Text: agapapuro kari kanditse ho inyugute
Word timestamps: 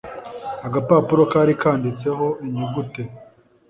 agapapuro 0.67 1.23
kari 1.31 1.53
kanditse 1.61 2.07
ho 2.17 2.27
inyugute 2.45 3.01